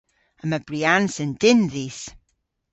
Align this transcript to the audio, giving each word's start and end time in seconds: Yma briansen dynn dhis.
Yma 0.43 0.59
briansen 0.67 1.31
dynn 1.41 1.61
dhis. 1.73 1.99